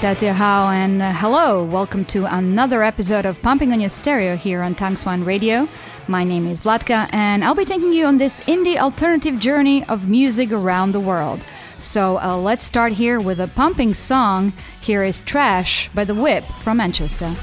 [0.00, 4.62] That's How and uh, hello, welcome to another episode of Pumping on Your Stereo here
[4.62, 5.68] on Tangsuan Radio.
[6.08, 10.08] My name is Vlatka, and I'll be taking you on this indie alternative journey of
[10.08, 11.44] music around the world.
[11.76, 14.54] So uh, let's start here with a pumping song.
[14.80, 17.36] Here is Trash by The Whip from Manchester.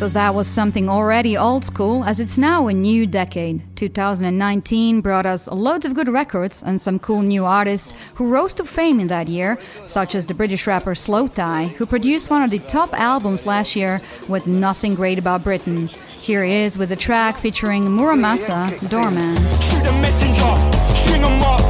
[0.00, 3.60] So that was something already old school, as it's now a new decade.
[3.76, 8.64] 2019 brought us loads of good records and some cool new artists who rose to
[8.64, 12.50] fame in that year, such as the British rapper Slow Slowthai, who produced one of
[12.50, 15.88] the top albums last year with Nothing Great About Britain.
[15.88, 19.36] Here he is with a track featuring Mura Masa, Doorman.
[19.36, 20.52] Shoot a messenger,
[20.96, 21.60] string up.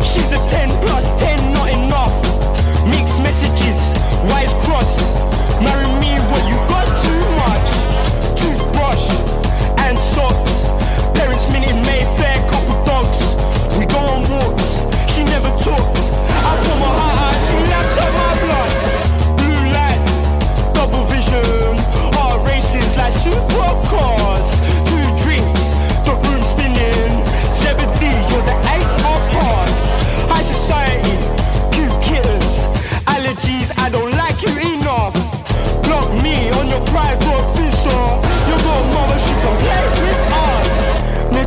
[0.00, 2.14] She's a 10 plus 10, not enough.
[2.86, 3.94] Mixed messages,
[4.30, 5.02] wise cross.
[5.60, 5.93] Marry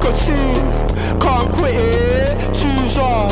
[0.08, 2.40] Nicotine, can't quit it.
[2.56, 3.30] Two's up,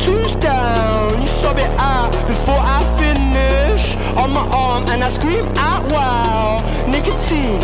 [0.00, 1.20] two's down.
[1.20, 3.94] You stop it out before I finish.
[4.16, 6.56] On my arm, and I scream out wow.
[6.88, 7.60] Nicotine,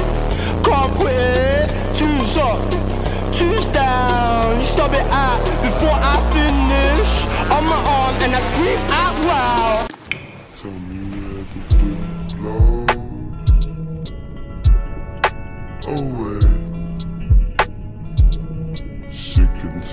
[0.62, 1.70] can't quit it.
[1.96, 2.60] Two's up,
[3.34, 4.58] two's down.
[4.58, 7.10] You stop it out before I finish.
[7.56, 9.86] On my arm, and I scream out wow.
[10.60, 10.98] Tell me
[12.36, 12.86] blows
[15.88, 16.22] away.
[16.28, 16.31] Oh,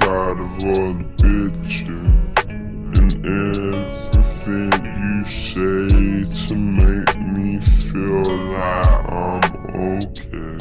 [0.10, 2.10] tired of all the bitching
[2.98, 3.12] and
[3.46, 5.88] everything you say
[6.48, 9.44] to make me feel like I'm
[9.94, 10.59] okay.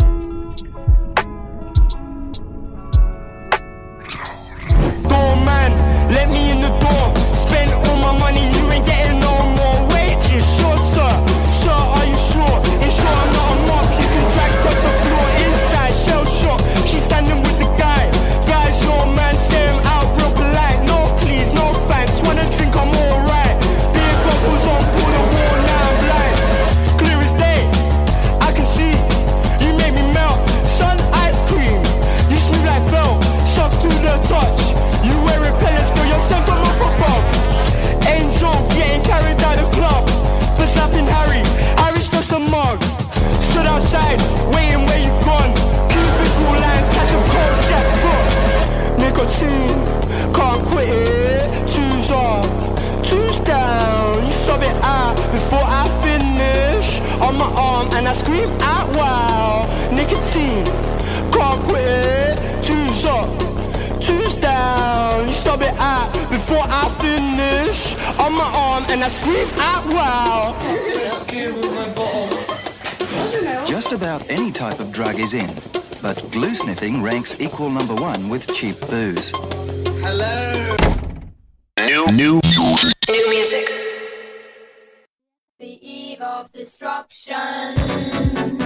[44.08, 45.52] Stood waiting where you gone.
[45.92, 48.38] Cubicle lines, catch a cold jack frost.
[48.98, 49.78] Nicotine,
[50.32, 51.44] can't quit it.
[51.68, 52.44] Two's up,
[53.04, 54.24] two's down.
[54.24, 57.00] You stop it out before I finish.
[57.20, 59.68] On my arm, and I scream out wow.
[59.92, 60.64] Nicotine,
[61.32, 62.64] can't quit it.
[62.64, 63.28] Two's up,
[64.00, 65.26] two's down.
[65.26, 67.94] You stop it out before I finish.
[68.18, 70.54] On my arm, and I scream out wow.
[73.66, 75.48] Just about any type of drug is in,
[76.02, 79.30] but glue sniffing ranks equal number one with cheap booze.
[80.02, 80.76] Hello.
[81.78, 82.40] New, new,
[83.08, 83.68] New music.
[85.58, 88.57] The eve of destruction.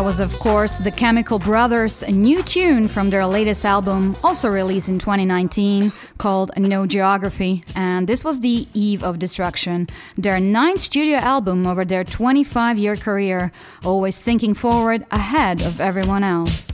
[0.00, 4.48] That was, of course, the Chemical Brothers' a new tune from their latest album, also
[4.48, 7.64] released in 2019, called No Geography.
[7.76, 12.96] And this was The Eve of Destruction, their ninth studio album over their 25 year
[12.96, 13.52] career,
[13.84, 16.72] always thinking forward ahead of everyone else.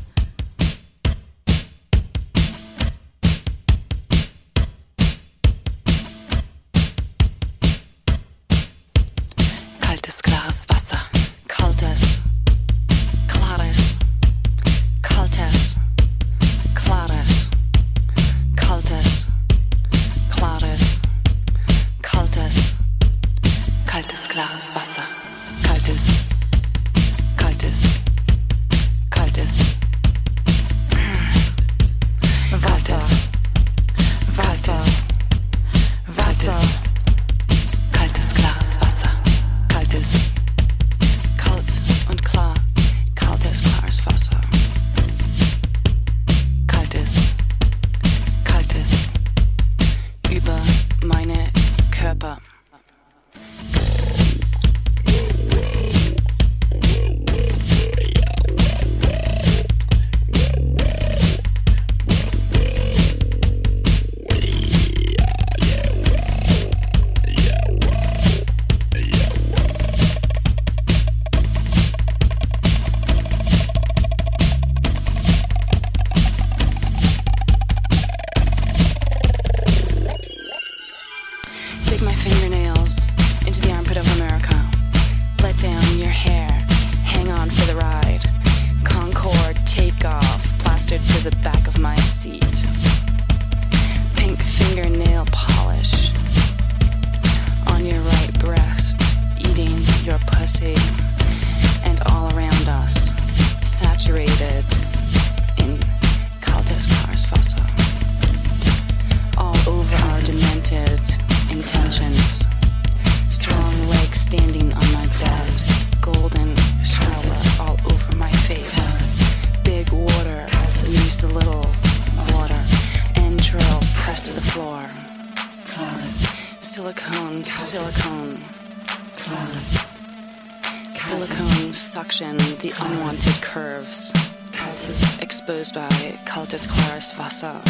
[137.36, 137.65] ça.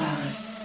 [0.00, 0.59] Class.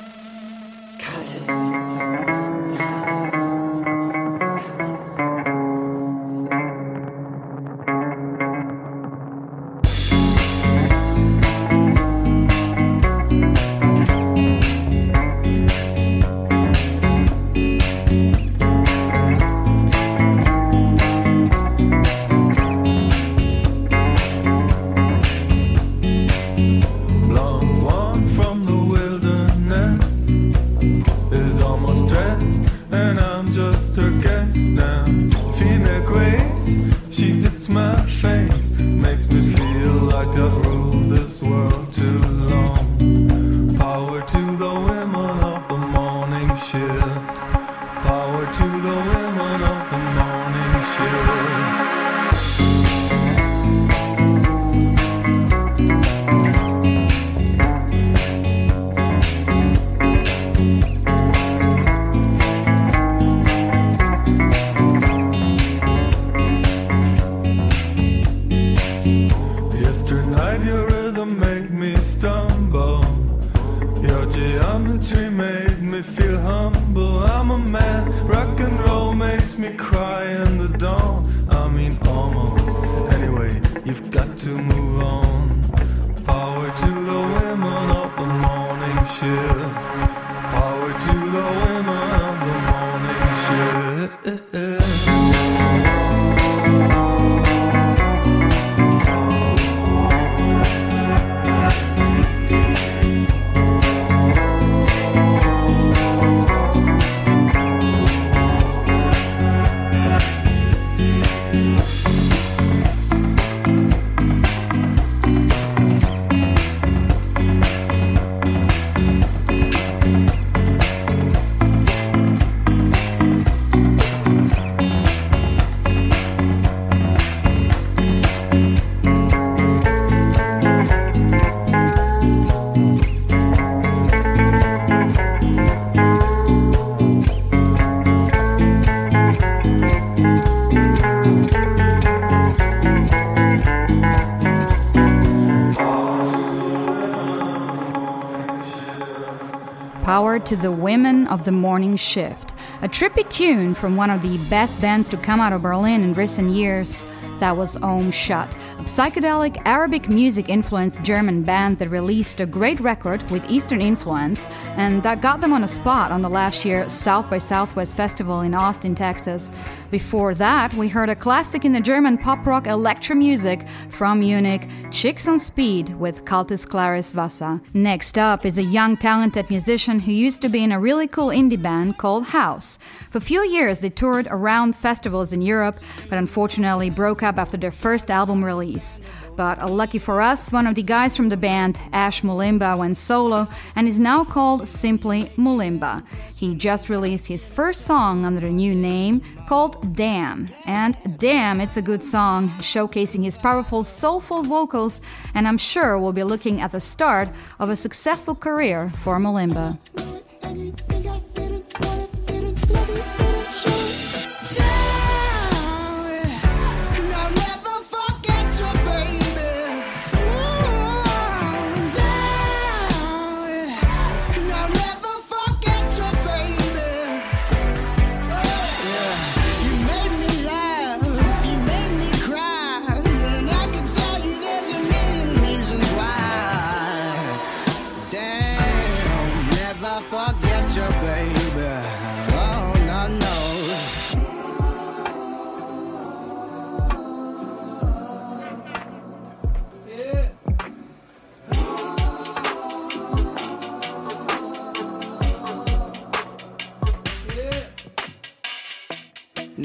[150.45, 152.51] To the Women of the Morning Shift,
[152.83, 156.13] a trippy tune from one of the best bands to come out of Berlin in
[156.13, 157.03] recent years.
[157.39, 162.79] That was Oum Shatt, a psychedelic Arabic music influenced German band that released a great
[162.79, 164.47] record with Eastern influence
[164.77, 168.41] and that got them on a spot on the last year's South by Southwest Festival
[168.41, 169.51] in Austin, Texas.
[169.91, 174.67] Before that, we heard a classic in the German pop rock electro music from Munich,
[174.91, 177.61] Chicks on Speed with Kaltes Klares Wasser.
[177.73, 181.27] Next up is a young talented musician who used to be in a really cool
[181.27, 182.79] indie band called House.
[183.11, 185.77] For a few years, they toured around festivals in Europe,
[186.09, 188.99] but unfortunately broke up after their first album release.
[189.35, 192.97] But uh, lucky for us, one of the guys from the band, Ash Mulimba, went
[192.97, 196.03] solo and is now called simply Mulimba.
[196.35, 200.49] He just released his first song under a new name called Damn.
[200.65, 205.01] And damn, it's a good song, showcasing his powerful, soulful vocals,
[205.33, 209.77] and I'm sure we'll be looking at the start of a successful career for Mulimba.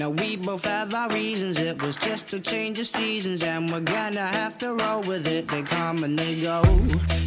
[0.00, 1.58] Now we both have our reasons.
[1.58, 5.46] It was just a change of seasons, and we're gonna have to roll with it.
[5.46, 6.62] They come and they go.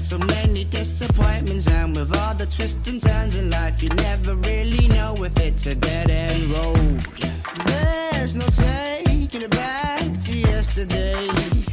[0.01, 4.87] So many disappointments, and with all the twists and turns in life, you never really
[4.87, 7.05] know if it's a dead end road.
[7.67, 11.72] There's no taking it back to yesterday.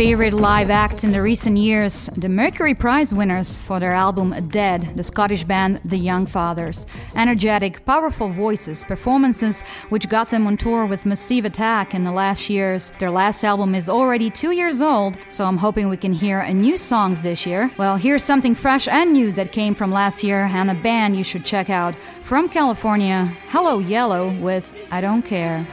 [0.00, 4.80] Favorite live acts in the recent years, the Mercury Prize winners for their album Dead,
[4.96, 6.86] the Scottish band The Young Fathers.
[7.14, 9.60] Energetic, powerful voices, performances
[9.90, 12.92] which got them on tour with Massive Attack in the last years.
[12.98, 16.78] Their last album is already two years old, so I'm hoping we can hear new
[16.78, 17.70] songs this year.
[17.76, 21.24] Well, here's something fresh and new that came from last year and a band you
[21.24, 21.94] should check out.
[22.22, 25.66] From California, Hello Yellow with I Don't Care.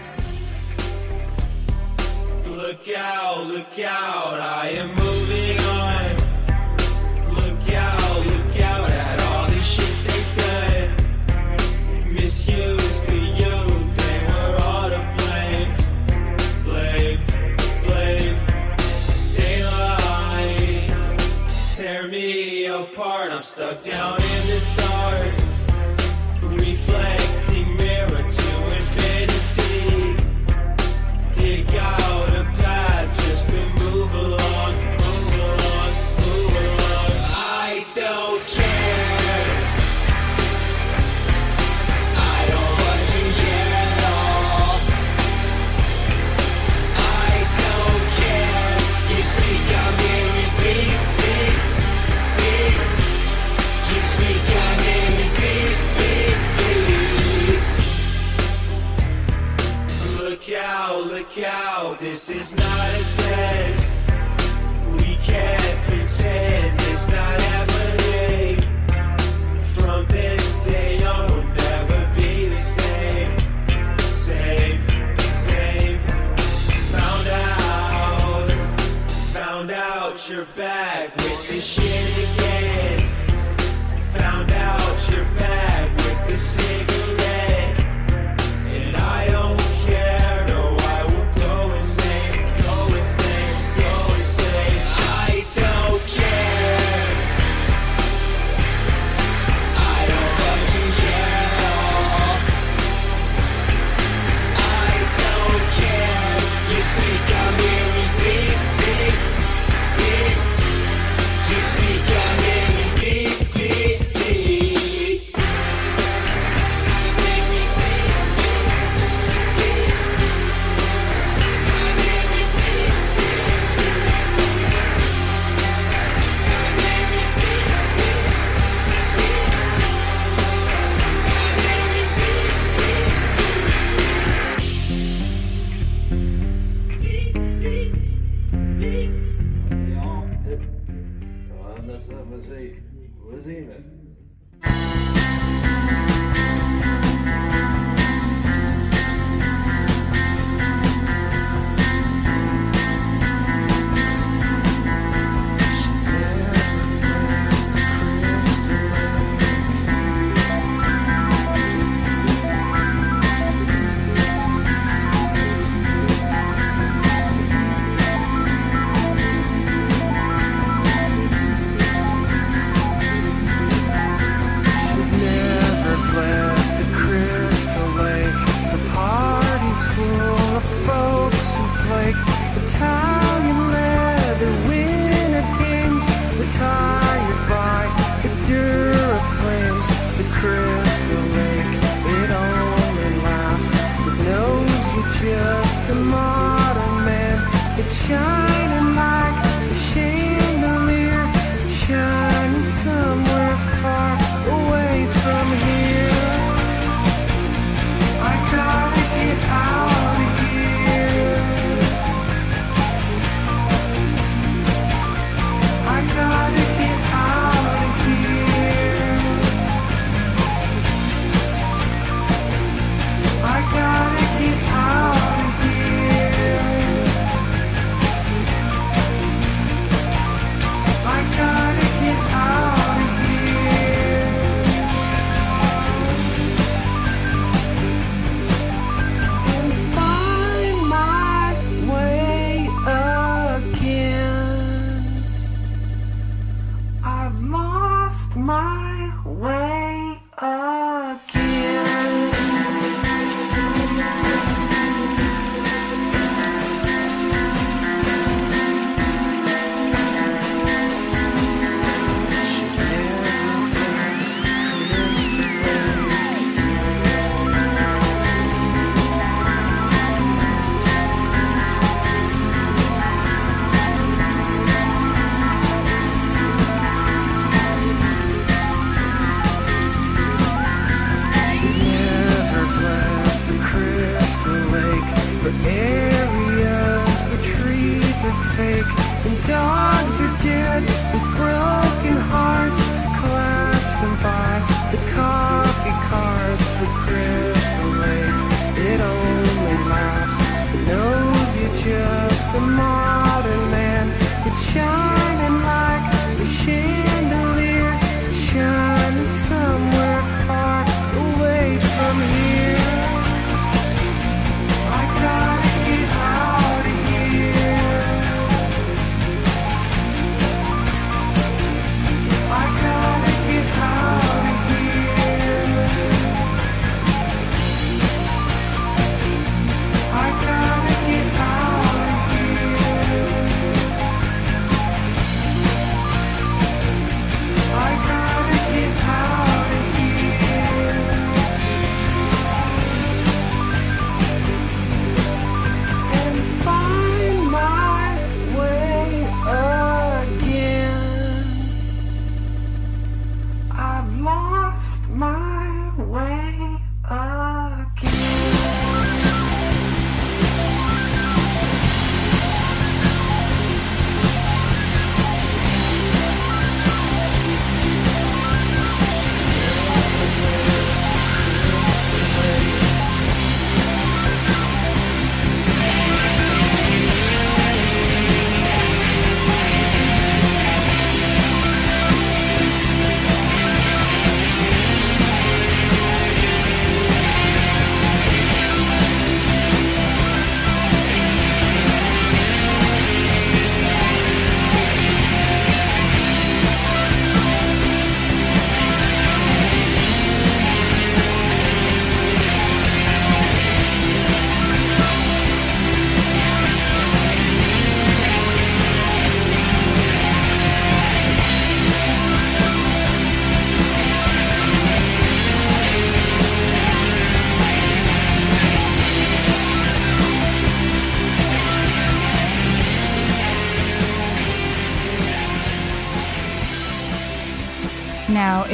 [2.88, 6.15] Look out, look out, I am moving on.
[7.36, 12.13] Look out, look out at all this shit they've done.
[12.13, 15.76] Misused the youth, they were all to blame.
[16.63, 17.19] Blame,
[17.84, 18.38] blame.
[19.65, 20.88] Lie,
[21.76, 24.17] tear me apart, I'm stuck down
[61.45, 63.95] out, this is not a test.
[64.97, 68.62] We can't pretend it's not happening.
[69.76, 73.38] From this day on, we'll never be the same.
[74.12, 74.88] Same,
[75.34, 76.00] same.
[76.91, 78.52] Found out,
[79.34, 82.57] found out you're back with the shit again.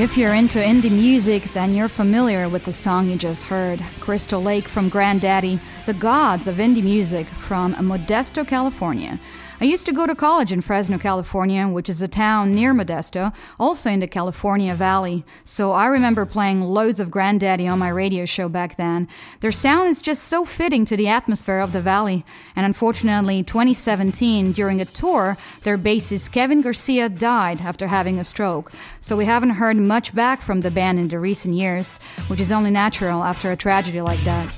[0.03, 3.81] If you're into indie music, then you're familiar with the song you just heard.
[4.01, 9.19] Crystal Lake from Granddaddy, the gods of indie music from Modesto, California.
[9.59, 13.33] I used to go to college in Fresno, California, which is a town near Modesto,
[13.59, 15.25] also in the California Valley.
[15.43, 19.09] So I remember playing loads of Granddaddy on my radio show back then.
[19.41, 22.25] Their sound is just so fitting to the atmosphere of the valley.
[22.55, 28.71] And unfortunately, 2017, during a tour, their bassist Kevin Garcia died after having a stroke.
[29.01, 32.51] So we haven't heard much back from the band in the recent years, which is
[32.53, 34.55] only natural after a tragedy like that.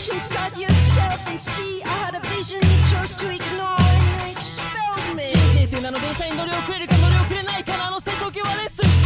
[0.00, 4.36] reach inside yourself and see I had a vision you chose to ignore and you
[4.36, 5.24] expelled me.
[5.24, 8.99] 人生っていう名の電車に乗り遅れるか乗り遅れないかのあの瀬戸際です少し残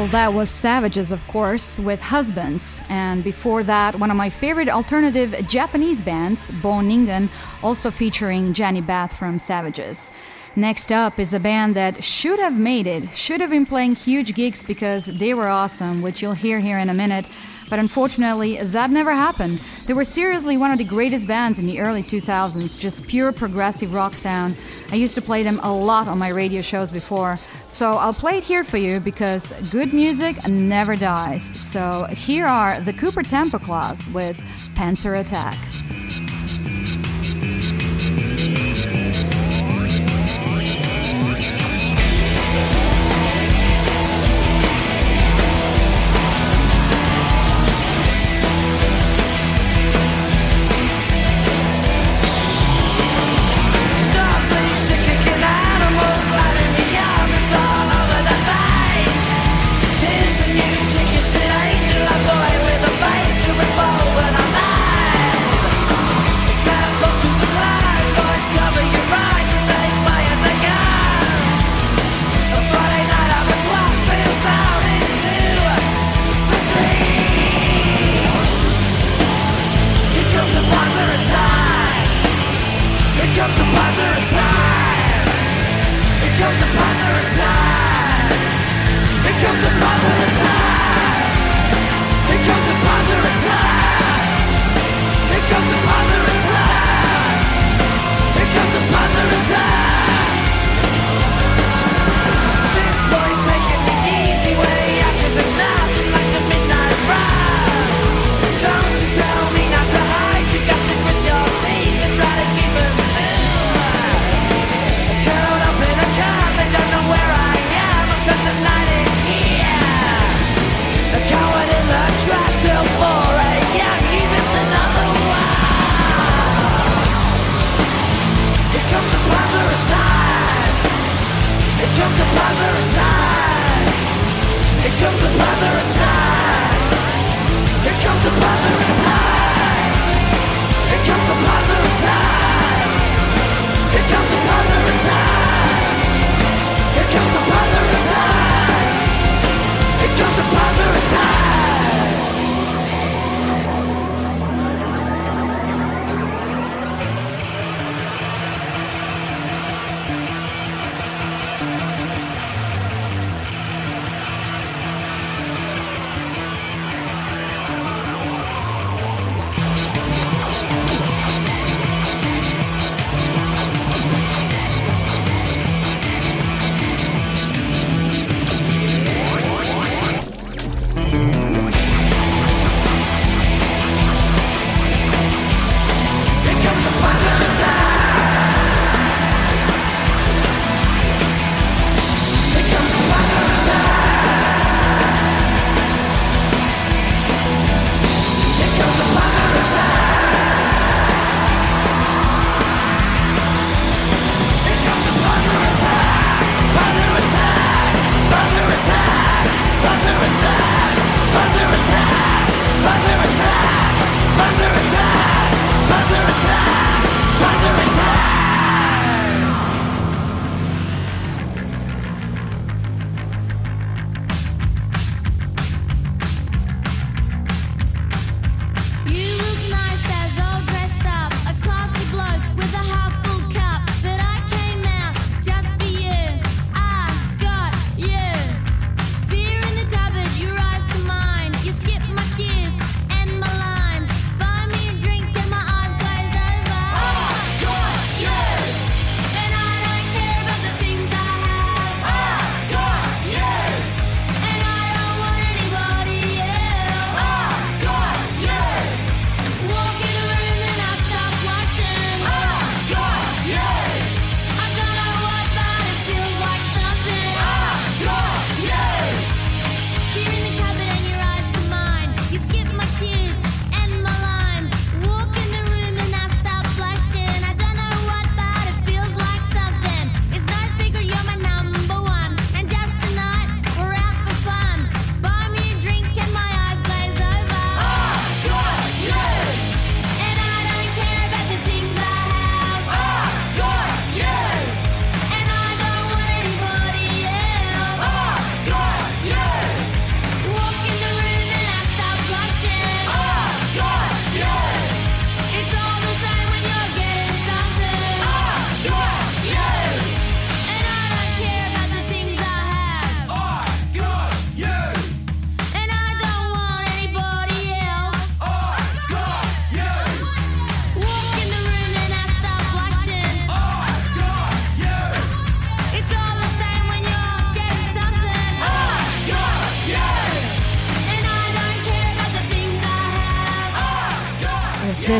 [0.00, 2.80] Well, that was Savages, of course, with Husbands.
[2.88, 7.28] And before that, one of my favorite alternative Japanese bands, Bo Ningen,
[7.62, 10.10] also featuring Jenny Beth from Savages.
[10.56, 14.34] Next up is a band that should have made it, should have been playing huge
[14.34, 17.26] gigs because they were awesome, which you'll hear here in a minute.
[17.70, 19.62] But unfortunately, that never happened.
[19.86, 23.94] They were seriously one of the greatest bands in the early 2000s, just pure progressive
[23.94, 24.56] rock sound.
[24.90, 27.38] I used to play them a lot on my radio shows before.
[27.68, 31.44] So I'll play it here for you because good music never dies.
[31.60, 34.42] So here are the Cooper Temple Clause with
[34.74, 35.56] Panzer Attack.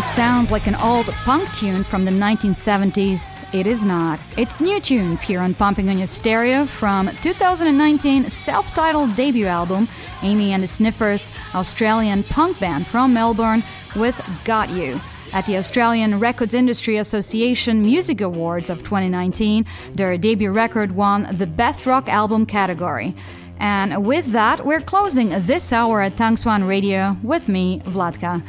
[0.00, 4.18] This sounds like an old punk tune from the 1970s, it is not.
[4.38, 9.88] It's new tunes here on Pumping on Your Stereo from 2019 self-titled debut album,
[10.22, 13.62] Amyl and the Sniffers, Australian punk band from Melbourne
[13.94, 14.98] with Got You.
[15.34, 21.46] At the Australian Records Industry Association Music Awards of 2019, their debut record won the
[21.46, 23.14] Best Rock Album category.
[23.60, 28.42] And with that, we're closing this hour at Tangsuan Radio with me, Vlatka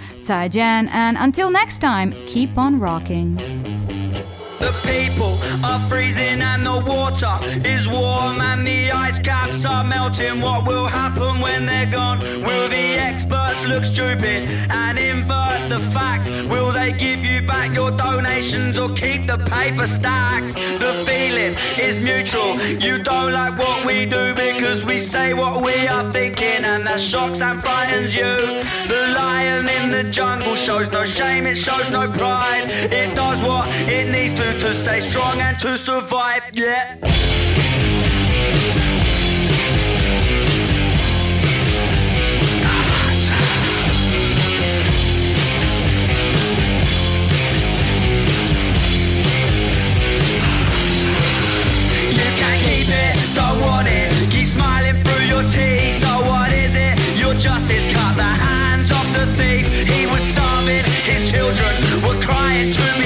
[0.50, 3.36] Jan, and until next time, keep on rocking.
[4.62, 10.40] The people are freezing and the water is warm and the ice caps are melting.
[10.40, 12.20] What will happen when they're gone?
[12.20, 16.30] Will the experts look stupid and invert the facts?
[16.48, 20.54] Will they give you back your donations or keep the paper stacks?
[20.54, 22.62] The feeling is mutual.
[22.62, 27.00] You don't like what we do because we say what we are thinking and that
[27.00, 28.38] shocks and frightens you.
[28.88, 32.66] The lion in the jungle shows no shame, it shows no pride.
[32.70, 36.44] It does what it needs to to stay strong and to survive.
[36.54, 37.51] Yeah.
[54.30, 56.04] Keep smiling through your teeth.
[56.06, 57.00] Oh, what is it?
[57.18, 59.66] Your justice cut the hands off the thief.
[59.90, 61.74] He was starving, his children
[62.04, 63.01] were crying to be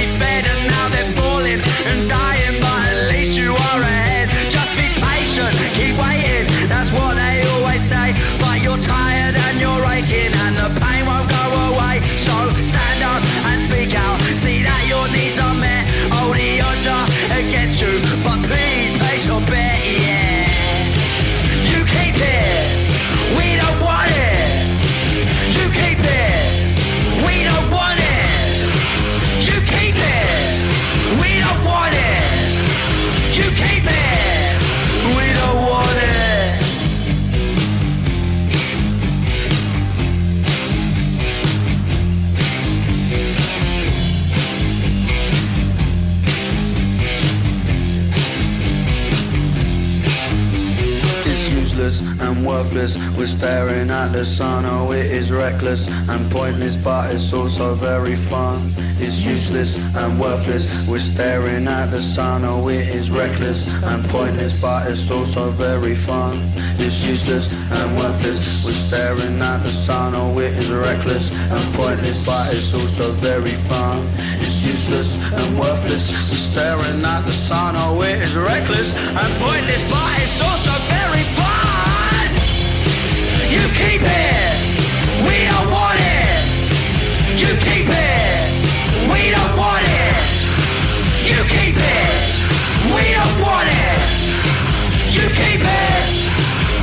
[52.46, 52.98] worthless.
[53.18, 54.66] We're staring at the sun.
[54.66, 58.74] Oh, it is reckless and pointless, but it's also very fun.
[58.98, 60.88] It's useless and worthless.
[60.88, 62.46] We're staring at the sun.
[62.46, 66.52] Oh, it is reckless and pointless, but it's also very fun.
[66.78, 68.64] It's useless and worthless.
[68.64, 70.16] We're staring at the sun.
[70.16, 74.08] Oh, it is reckless and pointless, but it's also very fun.
[74.40, 76.12] It's useless and worthless.
[76.30, 77.76] We're staring at the sun.
[77.78, 80.75] Oh, it is reckless and pointless, but it's also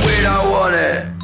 [0.05, 1.22] We don't want it.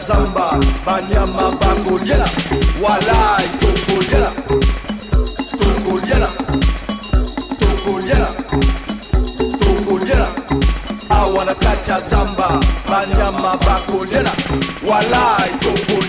[0.00, 2.28] Zamba, banyama bakuliela,
[2.82, 4.32] walai tukuliela,
[5.58, 6.30] tukuliela,
[7.58, 8.34] tukuliela,
[9.60, 10.28] tukuliela.
[11.08, 14.32] I wanna catch a zamba, banyama bakuliela,
[14.88, 16.05] walai tukuliela.